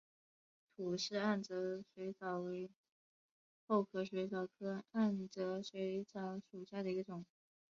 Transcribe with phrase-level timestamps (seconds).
[0.75, 2.71] 吐氏暗哲水蚤为
[3.67, 7.23] 厚壳水蚤科暗哲水蚤属下的一个种。